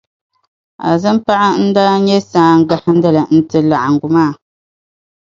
Azimpaɣa 0.89 1.47
n-daa 1.65 1.95
nyɛ 2.05 2.17
saan'gahindili 2.31 3.23
n-ti 3.37 3.59
laɣingu 3.69 4.07
maa 4.15 4.31